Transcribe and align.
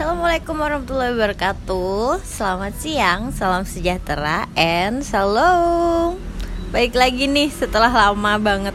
Assalamualaikum 0.00 0.56
warahmatullahi 0.56 1.12
wabarakatuh. 1.12 2.24
Selamat 2.24 2.72
siang, 2.80 3.36
salam 3.36 3.68
sejahtera 3.68 4.48
And 4.56 5.04
shalom. 5.04 6.16
Baik 6.72 6.96
lagi 6.96 7.28
nih 7.28 7.52
setelah 7.52 7.92
lama 7.92 8.40
banget. 8.40 8.72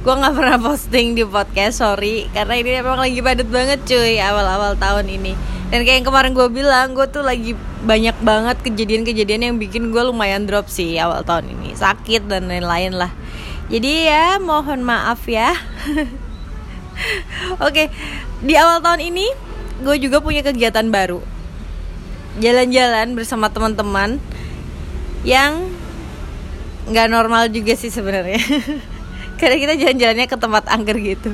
Gue 0.00 0.16
gak 0.16 0.32
pernah 0.32 0.56
posting 0.56 1.12
di 1.12 1.28
podcast, 1.28 1.84
sorry. 1.84 2.32
Karena 2.32 2.56
ini 2.56 2.72
emang 2.72 2.96
lagi 2.96 3.20
padat 3.20 3.52
banget 3.52 3.84
cuy 3.84 4.16
Awal-awal 4.16 4.80
tahun 4.80 5.12
ini. 5.12 5.36
Dan 5.68 5.84
kayak 5.84 6.00
yang 6.00 6.08
kemarin 6.08 6.32
gue 6.32 6.48
bilang 6.48 6.96
Gue 6.96 7.04
tuh 7.04 7.20
lagi 7.20 7.52
banyak 7.84 8.16
banget 8.24 8.56
kejadian-kejadian 8.64 9.52
yang 9.52 9.56
bikin 9.60 9.92
gue 9.92 10.00
lumayan 10.08 10.48
drop 10.48 10.72
sih 10.72 10.96
Awal 10.96 11.20
tahun 11.28 11.52
ini. 11.52 11.76
Sakit 11.76 12.32
dan 12.32 12.48
lain-lain 12.48 12.96
lah. 12.96 13.12
Jadi 13.68 14.08
ya 14.08 14.40
mohon 14.40 14.80
maaf 14.80 15.20
ya. 15.28 15.52
Oke, 17.66 17.92
di 18.40 18.56
awal 18.56 18.80
tahun 18.80 19.04
ini 19.12 19.45
gue 19.82 19.96
juga 20.00 20.22
punya 20.22 20.40
kegiatan 20.40 20.86
baru. 20.88 21.20
Jalan-jalan 22.40 23.16
bersama 23.16 23.48
teman-teman 23.48 24.20
yang 25.24 25.68
nggak 26.86 27.08
normal 27.08 27.48
juga 27.48 27.74
sih 27.74 27.90
sebenarnya. 27.92 28.40
Karena 29.40 29.56
kita 29.60 29.74
jalan-jalannya 29.76 30.26
ke 30.28 30.36
tempat 30.36 30.64
angker 30.68 30.96
gitu. 31.00 31.30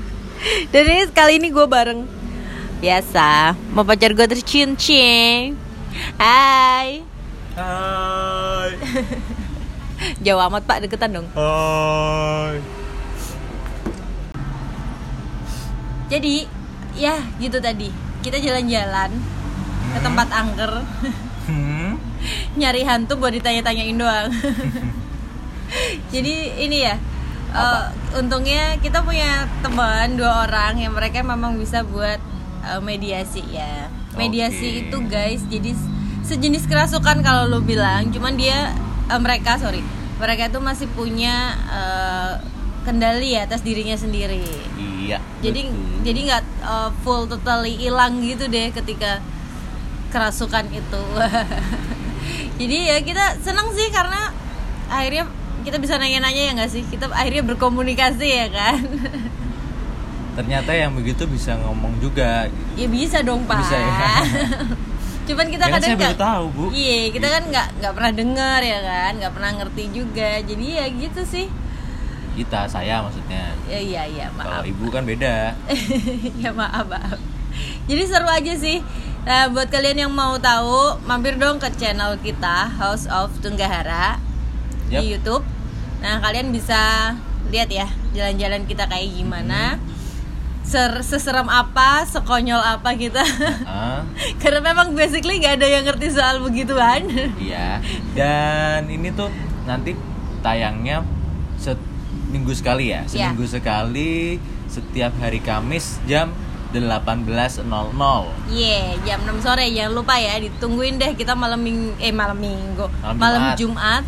Dan 0.75 0.83
ini 0.91 1.05
kali 1.11 1.39
ini 1.39 1.55
gue 1.55 1.67
bareng. 1.67 2.03
Biasa. 2.83 3.55
Mau 3.71 3.87
pacar 3.87 4.11
gue 4.15 4.27
tercincin. 4.27 5.55
Hai. 6.19 7.03
Hai. 7.55 8.71
jauh 10.25 10.43
amat 10.51 10.67
pak. 10.67 10.87
Deketan 10.87 11.15
dong. 11.15 11.27
Hai. 11.39 12.83
jadi 16.13 16.45
ya 16.93 17.17
gitu 17.41 17.57
tadi 17.57 17.89
kita 18.23 18.39
jalan-jalan 18.39 19.11
ke 19.93 19.99
tempat 20.01 20.29
angker 20.33 20.73
Hmm. 21.43 21.99
nyari 22.61 22.87
hantu 22.87 23.19
buat 23.19 23.35
ditanya-tanyain 23.35 23.99
doang. 23.99 24.31
Jadi 26.15 26.35
ini 26.63 26.87
ya, 26.87 26.95
eh, 27.51 27.85
untungnya 28.15 28.77
kita 28.79 29.03
punya 29.03 29.49
teman 29.65 30.15
dua 30.15 30.47
orang 30.47 30.79
yang 30.79 30.93
mereka 30.93 31.25
memang 31.25 31.59
bisa 31.59 31.83
buat 31.83 32.21
eh, 32.63 32.81
mediasi 32.81 33.43
ya. 33.51 33.91
Mediasi 34.15 34.69
Oke. 34.69 34.81
itu 34.87 34.97
guys, 35.09 35.41
jadi 35.49 35.73
sejenis 36.21 36.69
kerasukan 36.69 37.25
kalau 37.25 37.49
lu 37.49 37.65
bilang, 37.65 38.13
cuman 38.13 38.37
dia 38.37 38.77
eh, 39.09 39.21
mereka 39.21 39.57
sorry, 39.57 39.81
mereka 40.21 40.53
itu 40.53 40.61
masih 40.61 40.87
punya 40.93 41.57
eh, 41.73 42.33
kendali 42.83 43.33
ya 43.33 43.45
atas 43.45 43.61
dirinya 43.61 43.95
sendiri 43.95 44.43
Iya. 45.03 45.19
jadi 45.39 45.61
betul. 45.65 46.01
jadi 46.03 46.21
nggak 46.25 46.43
uh, 46.61 46.91
full 47.01 47.27
totally 47.27 47.75
hilang 47.75 48.21
gitu 48.21 48.47
deh 48.47 48.71
ketika 48.71 49.19
kerasukan 50.09 50.67
itu 50.69 51.03
jadi 52.61 52.77
ya 52.87 52.97
kita 53.01 53.25
senang 53.41 53.71
sih 53.71 53.89
karena 53.89 54.31
akhirnya 54.87 55.25
kita 55.63 55.79
bisa 55.79 55.95
nanya-nanya 55.95 56.43
ya 56.43 56.53
nggak 56.55 56.71
sih 56.71 56.83
kita 56.85 57.07
akhirnya 57.09 57.43
berkomunikasi 57.45 58.27
ya 58.27 58.47
kan 58.49 58.79
ternyata 60.33 60.73
yang 60.73 60.93
begitu 60.93 61.27
bisa 61.27 61.61
ngomong 61.61 62.01
juga. 62.01 62.49
ya 62.73 62.89
bisa 62.89 63.21
dong 63.21 63.45
pak 63.45 63.61
Bisa 63.61 63.77
ya. 63.77 64.17
cuman 65.29 65.47
kita 65.47 65.61
Ya 65.61 65.69
kan 65.69 65.77
kadang 65.79 65.89
saya 65.89 66.01
nggak 66.03 66.19
tahu, 66.19 66.45
Bu. 66.51 66.65
iya 66.73 66.99
kita 67.11 67.29
kan 67.29 67.43
Gitu. 67.43 67.53
nggak 67.53 67.67
nggak 67.79 67.93
pernah 67.95 68.13
dengar 68.13 68.61
ya 68.61 68.79
kan 68.81 69.13
nggak 69.15 69.33
pernah 69.33 69.51
ngerti 69.55 69.85
juga 69.93 70.31
jadi 70.41 70.67
ya 70.73 70.87
gitu 70.91 71.21
sih 71.23 71.47
Kita, 72.33 72.65
saya 72.65 73.05
maksudnya. 73.05 73.53
ya 73.69 73.79
iya 73.79 74.03
iya 74.09 74.27
maaf. 74.33 74.49
Kalau 74.49 74.65
ibu 74.65 74.87
kan 74.89 75.05
beda. 75.05 75.53
ya 76.43 76.51
maaf 76.53 76.89
maaf. 76.89 77.19
Jadi 77.85 78.03
seru 78.09 78.29
aja 78.29 78.55
sih. 78.57 78.81
Nah 79.23 79.53
buat 79.53 79.69
kalian 79.71 80.09
yang 80.09 80.13
mau 80.13 80.35
tahu 80.41 80.99
mampir 81.07 81.39
dong 81.39 81.63
ke 81.63 81.69
channel 81.79 82.19
kita 82.19 82.73
House 82.75 83.07
of 83.07 83.31
Tunggahara 83.45 84.19
di 84.89 84.99
Yap. 84.99 85.03
YouTube. 85.05 85.45
Nah 86.01 86.19
kalian 86.19 86.51
bisa 86.51 87.13
lihat 87.53 87.69
ya 87.71 87.87
jalan-jalan 88.17 88.65
kita 88.67 88.89
kayak 88.89 89.13
gimana. 89.13 89.77
Ser 90.63 91.05
seserem 91.05 91.51
apa 91.53 92.07
sekonyol 92.09 92.59
apa 92.59 92.97
kita. 92.97 93.21
Ah, 93.69 94.07
karena 94.43 94.63
memang 94.63 94.95
basically 94.97 95.43
gak 95.43 95.61
ada 95.61 95.69
yang 95.69 95.85
ngerti 95.85 96.09
soal 96.17 96.41
begituan. 96.41 97.05
Iya. 97.37 97.83
Dan 98.17 98.89
ini 98.89 99.13
tuh 99.13 99.29
nanti 99.69 99.93
tayangnya 100.41 101.03
seminggu 102.13 102.53
sekali 102.57 102.85
ya. 102.93 103.01
Iya. 103.05 103.09
Seminggu 103.33 103.45
sekali 103.45 104.41
setiap 104.69 105.13
hari 105.21 105.41
Kamis 105.45 106.01
jam 106.09 106.33
18.00. 106.73 107.69
Iya, 108.49 108.97
jam 109.05 109.21
6 109.29 109.45
sore 109.45 109.69
jangan 109.69 109.93
lupa 109.93 110.17
ya 110.17 110.41
ditungguin 110.41 110.97
deh 110.97 111.13
kita 111.13 111.37
malam 111.37 111.61
ming 111.61 111.93
eh 112.01 112.09
malam 112.09 112.41
minggu, 112.41 112.89
Malam 113.05 113.17
malam 113.21 113.43
Jumat. 113.53 113.59
Jumat. 113.61 114.05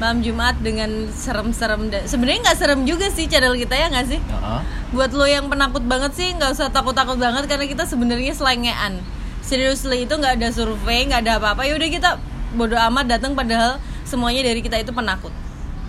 Malam 0.00 0.18
Jumat 0.24 0.56
dengan 0.64 0.90
serem-serem 1.12 1.92
sebenarnya 2.08 2.40
nggak 2.48 2.58
serem 2.58 2.80
juga 2.88 3.06
sih 3.12 3.28
channel 3.28 3.54
kita 3.54 3.76
ya 3.76 3.86
nggak 3.92 4.06
sih? 4.08 4.18
Heeh. 4.18 4.60
Buat 4.96 5.12
lo 5.12 5.28
yang 5.28 5.46
penakut 5.52 5.84
banget 5.84 6.16
sih 6.16 6.32
nggak 6.32 6.56
usah 6.56 6.72
takut-takut 6.72 7.20
banget 7.20 7.44
karena 7.46 7.68
kita 7.68 7.84
sebenarnya 7.84 8.32
selengean. 8.32 8.98
Seriously 9.44 10.08
itu 10.08 10.16
nggak 10.16 10.40
ada 10.40 10.48
survei, 10.50 11.04
nggak 11.06 11.28
ada 11.28 11.32
apa-apa. 11.38 11.68
Ya 11.68 11.76
udah 11.76 11.88
kita 11.92 12.10
bodo 12.56 12.74
amat 12.88 13.12
datang 13.14 13.36
padahal 13.36 13.76
semuanya 14.08 14.48
dari 14.48 14.64
kita 14.64 14.80
itu 14.80 14.90
penakut. 14.90 15.30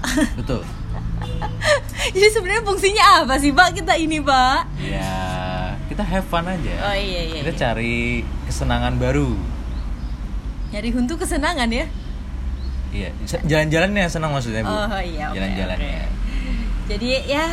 Betul. 0.39 0.61
Jadi 2.15 2.27
sebenarnya 2.27 2.63
fungsinya 2.67 3.03
apa 3.23 3.35
sih 3.39 3.55
Pak 3.55 3.79
kita 3.79 3.93
ini 3.95 4.19
Pak? 4.19 4.59
Ya, 4.83 5.15
kita 5.87 6.03
have 6.03 6.27
fun 6.27 6.43
aja. 6.43 6.73
Oh 6.91 6.95
iya 6.95 7.21
iya. 7.31 7.39
kita 7.43 7.53
iya. 7.55 7.59
cari 7.59 7.95
kesenangan 8.49 8.99
baru. 8.99 9.31
Nyari 10.75 10.89
huntu 10.91 11.15
kesenangan 11.15 11.69
ya. 11.71 11.85
Iya, 12.93 13.09
jalan-jalannya 13.25 14.05
senang 14.05 14.35
maksudnya 14.35 14.61
bu. 14.61 14.69
Oh 14.69 15.01
iya. 15.01 15.31
oke, 15.31 15.37
Jalan-jalannya. 15.39 15.97
oke. 16.05 16.11
Jadi 16.91 17.09
ya 17.25 17.45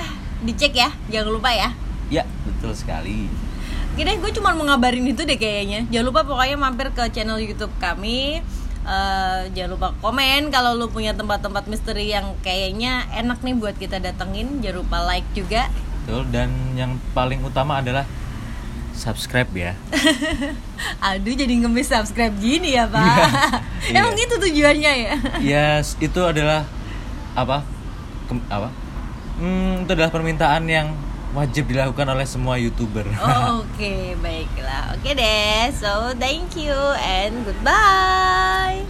dicek 0.45 0.73
ya, 0.75 0.91
jangan 1.09 1.31
lupa 1.33 1.51
ya. 1.55 1.71
Ya, 2.11 2.27
betul 2.43 2.75
sekali. 2.75 3.31
Oke 3.95 4.03
deh, 4.03 4.17
gue 4.19 4.31
cuma 4.35 4.53
mau 4.53 4.67
ngabarin 4.67 5.07
itu 5.07 5.23
deh 5.23 5.39
kayaknya. 5.39 5.87
Jangan 5.89 6.07
lupa 6.11 6.21
pokoknya 6.27 6.57
mampir 6.59 6.91
ke 6.93 7.07
channel 7.15 7.39
YouTube 7.39 7.73
kami. 7.79 8.43
Eh, 8.91 9.41
jangan 9.55 9.71
lupa 9.71 9.89
komen 10.03 10.51
kalau 10.51 10.75
lu 10.75 10.91
punya 10.91 11.15
tempat-tempat 11.15 11.71
misteri 11.71 12.11
yang 12.11 12.35
kayaknya 12.43 13.07
enak 13.15 13.39
nih 13.39 13.55
buat 13.55 13.79
kita 13.79 14.03
datengin. 14.03 14.59
Jangan 14.59 14.83
lupa 14.83 14.99
like 15.07 15.31
juga. 15.31 15.71
Betul. 16.03 16.27
Dan 16.29 16.51
yang 16.75 16.99
paling 17.13 17.39
utama 17.41 17.79
adalah 17.79 18.03
subscribe 18.91 19.47
ya. 19.55 19.73
Aduh 21.07 21.33
jadi 21.33 21.55
ngemis 21.55 21.87
subscribe 21.87 22.35
gini 22.35 22.75
ya 22.75 22.91
pak. 22.91 22.99
Iya. 22.99 23.27
Emang 24.03 24.13
itu 24.13 24.35
tujuannya 24.37 24.93
ya? 24.99 25.15
ya, 25.39 25.67
s- 25.79 25.95
itu 25.97 26.19
adalah 26.21 26.67
apa? 27.33 27.63
Kem- 28.27 28.49
apa? 28.51 28.75
Hmm, 29.39 29.87
itu 29.87 29.91
adalah 29.95 30.11
permintaan 30.11 30.67
yang 30.67 30.93
wajib 31.35 31.71
dilakukan 31.71 32.07
oleh 32.11 32.27
semua 32.27 32.59
youtuber. 32.59 33.07
Oh, 33.23 33.63
Oke, 33.65 34.19
baiklah. 34.21 34.99
Oke 34.99 35.15
deh. 35.17 35.71
So, 35.75 36.13
thank 36.19 36.55
you 36.59 36.75
and 37.01 37.47
goodbye. 37.47 38.83